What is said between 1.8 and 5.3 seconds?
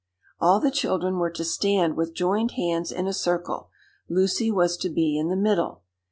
with joined hands in a circle; Lucy was to be in